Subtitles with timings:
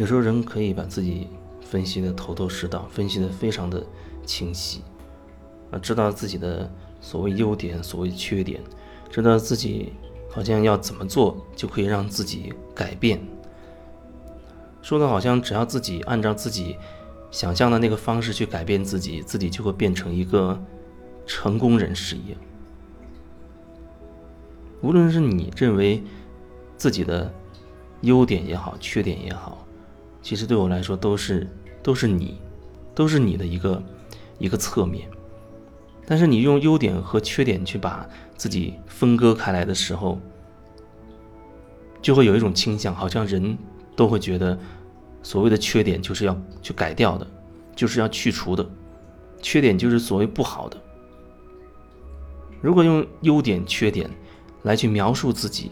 [0.00, 1.28] 有时候人可以把自己
[1.60, 3.84] 分析的头头是道，分析的非常的
[4.24, 4.80] 清晰，
[5.70, 8.62] 啊，知道自己的所谓优点、所谓缺点，
[9.10, 9.92] 知道自己
[10.30, 13.20] 好像要怎么做就可以让自己改变，
[14.80, 16.78] 说的好像只要自己按照自己
[17.30, 20.58] 想象的那个方式去改变自己，自己就会变成一个
[21.26, 22.38] 成功人士一样。
[24.80, 26.02] 无论是你认为
[26.78, 27.30] 自己的
[28.00, 29.66] 优点也好，缺点也好。
[30.22, 31.48] 其实对我来说都是
[31.82, 32.38] 都是你，
[32.94, 33.82] 都是你的一个
[34.38, 35.08] 一个侧面。
[36.06, 40.18] 但是你用优点和缺点去把自己分割开来的时候，
[42.02, 43.56] 就会有一种倾向，好像人
[43.94, 44.58] 都会觉得
[45.22, 47.26] 所谓的缺点就是要去改掉的，
[47.76, 48.68] 就是要去除的，
[49.40, 50.76] 缺点就是所谓不好的。
[52.60, 54.10] 如果用优点、缺点
[54.64, 55.70] 来去描述自己，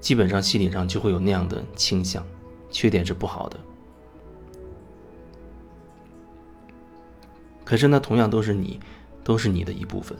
[0.00, 2.26] 基本上心理上就会有那样的倾向，
[2.70, 3.58] 缺点是不好的。
[7.68, 8.80] 可是那同样都是你，
[9.22, 10.16] 都是你的一部分。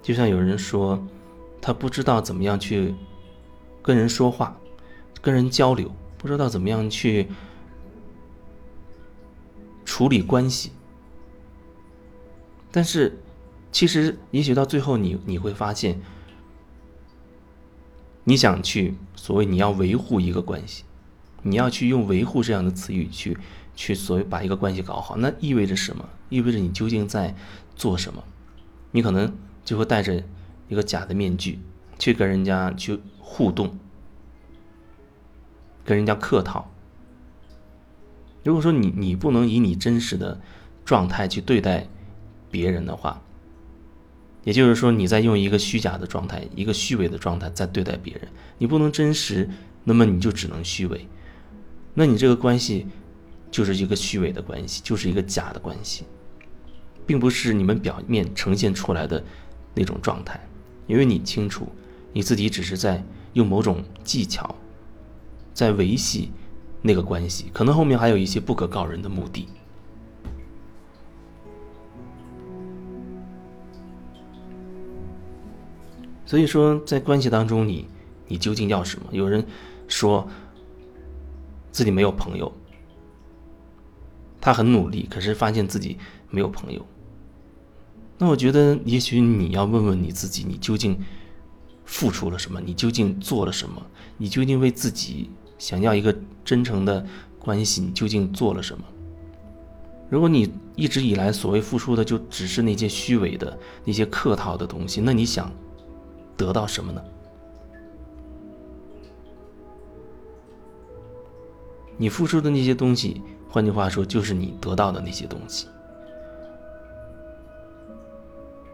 [0.00, 1.06] 就像有人说，
[1.60, 2.94] 他不知道怎么样去
[3.82, 4.56] 跟人说话，
[5.20, 7.28] 跟人交流，不知道怎么样去
[9.84, 10.72] 处理关系。
[12.72, 13.18] 但是，
[13.70, 16.00] 其实也许到最后，你你会发现，
[18.24, 20.84] 你想去所谓你要维护一个关系，
[21.42, 23.36] 你要去用维护这样的词语去。
[23.76, 26.08] 去所谓把一个关系搞好，那意味着什么？
[26.28, 27.34] 意味着你究竟在
[27.76, 28.22] 做什么？
[28.92, 29.32] 你可能
[29.64, 30.22] 就会带着
[30.68, 31.58] 一个假的面具
[31.98, 33.76] 去跟人家去互动，
[35.84, 36.70] 跟人家客套。
[38.44, 40.40] 如果说你你不能以你真实的
[40.84, 41.88] 状态去对待
[42.50, 43.22] 别人的话，
[44.44, 49.48] 也就是说你在用一个虚假的状态、一个虚伪的状态在对待别人，你不能真实，
[49.84, 51.08] 那么你就只能虚伪，
[51.94, 52.86] 那你这个关系。
[53.54, 56.02] 就是一个虚伪的关系，就是一个假的关系，
[57.06, 59.22] 并不是你们表面呈现出来的
[59.76, 60.44] 那种状态，
[60.88, 61.68] 因为你清楚，
[62.12, 63.00] 你自己只是在
[63.34, 64.56] 用某种技巧，
[65.52, 66.32] 在维系
[66.82, 69.46] 那个关系，可能后面还有一些不可告人的目的。
[76.26, 77.86] 所以说，在关系当中，你
[78.26, 79.06] 你究竟要什么？
[79.12, 79.46] 有人
[79.86, 80.26] 说
[81.70, 82.52] 自己没有朋友。
[84.44, 85.96] 他很努力，可是发现自己
[86.28, 86.84] 没有朋友。
[88.18, 91.00] 那我觉得，也许你要问问你自己：你究竟
[91.86, 92.60] 付出了什么？
[92.60, 93.80] 你究竟做了什么？
[94.18, 97.02] 你究竟为自己想要一个真诚的
[97.38, 98.84] 关系，你究竟做了什么？
[100.10, 105.50] 如果你一直以来所谓付出的，就只是那些虚伪的、那些客套的东西，那你想
[106.36, 107.02] 得到什么呢？
[111.96, 113.22] 你付出的那些东西。
[113.54, 115.68] 换句话说，就是你得到的那些东西，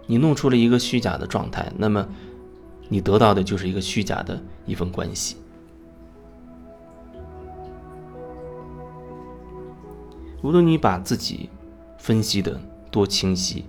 [0.07, 2.09] 你弄出了一个虚假的状态，那么
[2.89, 5.37] 你得到的就是一个虚假的一份关系。
[10.43, 11.51] 无论你把自己
[11.99, 12.59] 分析的
[12.91, 13.67] 多清晰、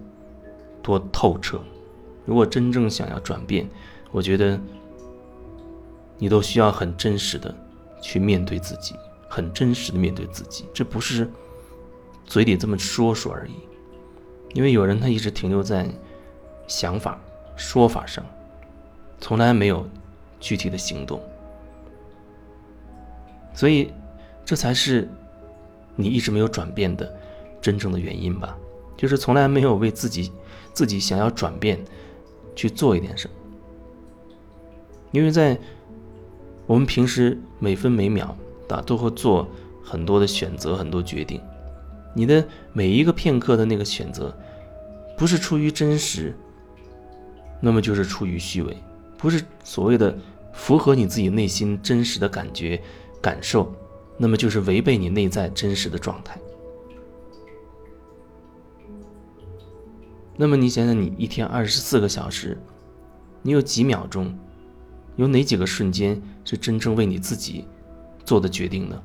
[0.82, 1.60] 多透彻，
[2.24, 3.70] 如果真正想要转变，
[4.12, 4.58] 我觉得
[6.18, 7.54] 你都需要很真实的
[8.02, 8.96] 去面对自己。
[9.34, 11.25] 很真实的面对自己，这不是
[12.25, 13.53] 嘴里这么说说而已。
[14.53, 15.90] 因为有人他一直停留在
[16.68, 17.18] 想法、
[17.56, 18.25] 说法上，
[19.22, 19.88] 从来没有
[20.38, 21.22] 具体的行动，
[23.53, 23.94] 所以
[24.44, 25.08] 这才是
[25.96, 27.18] 你一直没有转变的
[27.62, 28.58] 真正的原因吧？
[28.98, 30.30] 就是从来没有为自己
[30.74, 31.80] 自己想要转变
[32.53, 33.34] 去做一点什么。
[35.12, 35.58] 因为在
[36.68, 38.36] 我们平时每分每秒。
[38.72, 39.48] 啊，都会做
[39.84, 41.42] 很多的选择，很多决定。
[42.14, 44.36] 你的每一个片刻的那个选择，
[45.18, 46.36] 不是出于真实，
[47.62, 48.74] 那么就是出于虚伪；
[49.18, 50.18] 不是所谓的
[50.54, 52.81] 符合你自己内心真实的感觉、
[53.22, 53.74] 感受，
[54.18, 56.38] 那么就是违背你内在真实的状态。
[60.36, 62.57] 那么你想想，你一天二十四个小时，
[63.42, 64.38] 你有几秒钟，
[65.16, 67.66] 有哪几个瞬间是真正为你自己？
[68.23, 69.01] 做的决定呢？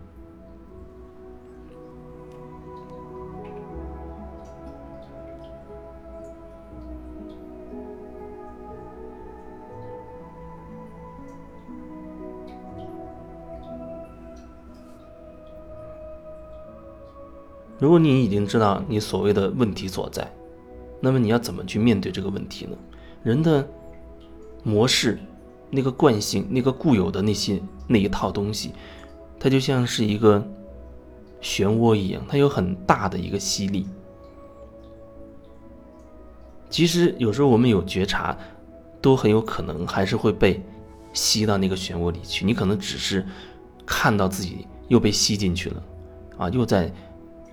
[17.78, 20.26] 如果你已经知道你所谓的问题所在，
[20.98, 22.76] 那么你要怎么去面对这个问题呢？
[23.22, 23.68] 人的
[24.64, 25.18] 模式、
[25.70, 28.72] 那个惯性、那个固有的那些那一套东西。
[29.38, 30.44] 它就像是一个
[31.42, 33.86] 漩涡一样，它有很大的一个吸力。
[36.68, 38.36] 其实有时候我们有觉察，
[39.00, 40.62] 都很有可能还是会被
[41.12, 42.44] 吸到那个漩涡里去。
[42.44, 43.24] 你可能只是
[43.86, 45.82] 看到自己又被吸进去了，
[46.38, 46.92] 啊，又在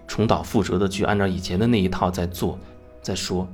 [0.08, 2.58] 重蹈覆辙的去按照以前的那一套在做，
[3.02, 3.48] 在说。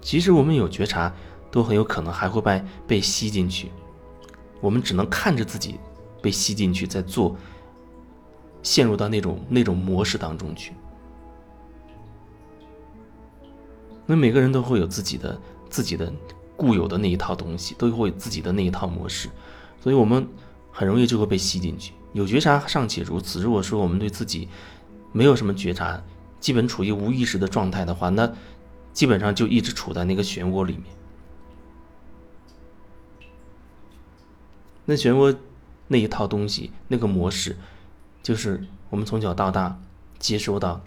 [0.00, 1.12] 其实我们有觉察，
[1.50, 3.70] 都很有可能还会被被吸进去。
[4.60, 5.78] 我们只能看着自己
[6.22, 7.36] 被吸进去，在做，
[8.66, 10.72] 陷入到那种那种模式当中去。
[14.04, 15.40] 那每个人都会有自己的
[15.70, 16.12] 自己的
[16.56, 19.30] 固有的那一套东西，都会自己的那一套模式，
[19.80, 20.26] 所以我们
[20.72, 21.92] 很容易就会被吸进去。
[22.12, 24.48] 有觉察尚且如此，如果说我们对自己
[25.12, 26.02] 没有什么觉察，
[26.40, 28.32] 基本处于无意识的状态的话，那
[28.92, 30.84] 基本上就一直处在那个漩涡里面。
[34.86, 35.36] 那漩涡
[35.86, 37.56] 那一套东西，那个模式，
[38.26, 39.80] 就是我们从小到大
[40.18, 40.82] 接收到。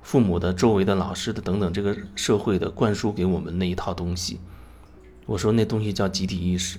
[0.00, 4.40] 父母的、周围的老师的等等，这个社会的灌输给我们那一套东西，
[5.26, 6.78] 我说那东西叫集体意识。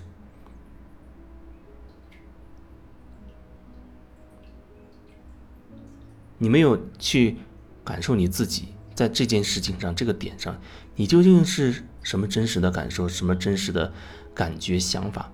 [6.39, 7.37] 你没有去
[7.83, 10.59] 感受你自己在这件事情上、这个点上，
[10.95, 13.93] 你究竟是什么真实的感受、什么真实的
[14.33, 15.31] 感觉、想法，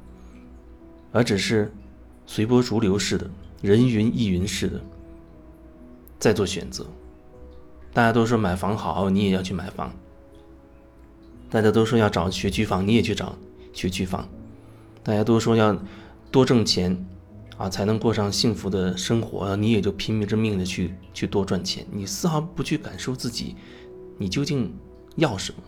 [1.13, 1.71] 而只是
[2.25, 3.30] 随波逐流似的、
[3.62, 4.81] 人云亦云似的
[6.19, 6.86] 在做选择。
[7.94, 9.92] 大家都说买房好，你也要去买房。
[11.50, 13.36] 大家都说要找学区房，你也去找
[13.74, 14.27] 学区房。
[15.01, 15.75] 大家都说要
[16.30, 17.06] 多挣钱，
[17.57, 21.86] 啊，才能过上幸福的生活，你也就拼命着命的去去多赚钱。
[21.92, 23.56] 你丝毫不去感受自己，
[24.18, 24.71] 你究竟
[25.15, 25.59] 要什么？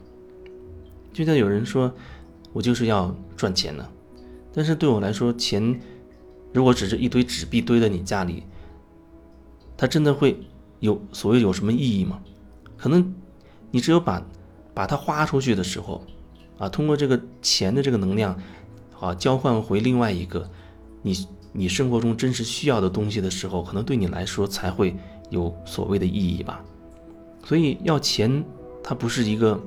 [1.13, 1.91] 就像有人说，
[2.53, 3.89] 我就是要赚钱呢。
[4.53, 5.79] 但是对我来说，钱
[6.53, 8.43] 如果只是一堆纸币堆在你家里，
[9.77, 10.39] 它真的会？
[10.81, 12.21] 有所谓有什么意义吗？
[12.77, 13.13] 可能
[13.69, 14.25] 你只有把
[14.73, 16.01] 把它花出去的时候，
[16.57, 18.33] 啊，通过这个钱的这个能量，
[18.97, 20.49] 啊，交换回另外一个
[21.01, 24.95] 你你生活中真实需要的东西的时候，可能对你来说才会
[25.29, 26.63] 有所谓的意义吧。
[27.43, 28.41] 所以要钱，
[28.81, 29.61] 它不是一个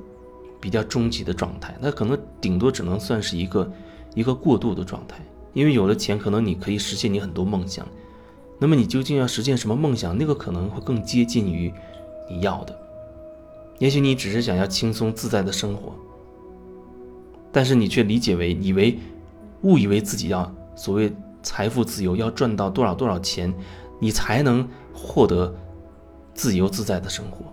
[0.58, 3.70] 比较终极的状态，那可能顶多只能算是一个
[4.14, 5.22] 一个过渡的状态。
[5.52, 7.86] 因为有了钱，可能你可以实现你很多梦想。
[8.58, 10.16] 那么你究竟要实现什么梦想？
[10.16, 11.72] 那个可能会更接近于
[12.30, 12.78] 你要的。
[13.78, 15.92] 也许你只是想要轻松自在的生活，
[17.50, 18.96] 但是你却理解为以为
[19.62, 21.12] 误以为自己要所谓
[21.42, 23.52] 财富自由，要赚到多少多少钱，
[23.98, 25.52] 你才能获得
[26.32, 27.52] 自由自在的生活。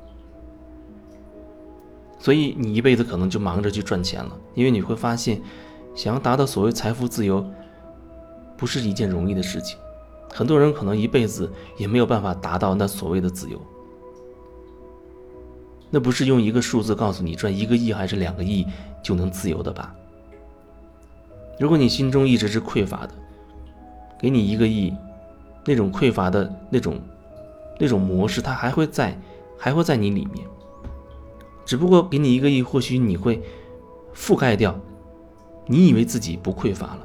[2.19, 5.41] 所以你一辈子可能就忙着去赚钱了，因为你会发现，
[5.95, 7.43] 想要达到所谓财富自由，
[8.59, 9.77] 不是一件容易的事情。
[10.31, 13.59] 很多人可能一辈子也没有办法达到那所谓的自由。
[15.89, 18.67] 那不是用一个数字告诉你赚一个亿还是两个亿
[19.01, 19.95] 就能自由的吧？
[21.57, 23.13] 如果你心中一直是匮乏的，
[24.19, 24.93] 给你一个亿，
[25.65, 26.99] 那种匮乏的那种
[27.79, 29.17] 那种模式，它还会在，
[29.57, 30.45] 还会在你里面。
[31.65, 33.41] 只不过给你一个亿，或许你会
[34.13, 34.79] 覆盖掉，
[35.65, 36.99] 你以为自己不匮乏了。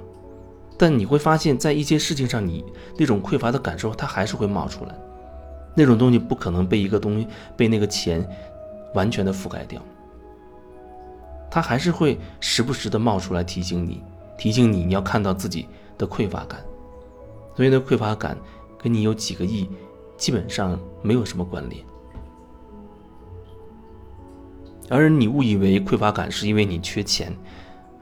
[0.76, 2.64] 但你会发现，在一些事情上，你
[2.98, 4.94] 那种匮乏的感受，它还是会冒出来。
[5.74, 7.26] 那种东西不可能被一个东西、
[7.56, 8.28] 被那个钱
[8.94, 9.80] 完全的覆盖掉。
[11.50, 14.02] 它还是会时不时的冒出来提醒你，
[14.36, 16.60] 提醒你你要看到自己的匮乏感。
[17.56, 18.36] 所以，那匮乏感
[18.76, 19.68] 跟你有几个亿，
[20.16, 21.84] 基本上没有什么关联。
[24.90, 27.32] 而你误以为匮乏感是因为你缺钱。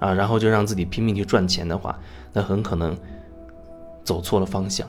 [0.02, 1.96] 啊，然后就让自己拼命去赚钱的话，
[2.32, 2.96] 那很可能
[4.02, 4.84] 走错了方向。